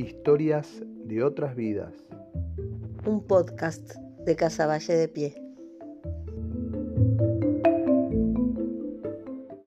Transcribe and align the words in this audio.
Historias 0.00 0.82
de 1.04 1.22
otras 1.22 1.54
vidas. 1.54 1.92
Un 3.04 3.22
podcast 3.26 3.96
de 4.24 4.34
Casavalle 4.34 4.94
de 4.94 5.08
Pie. 5.08 5.34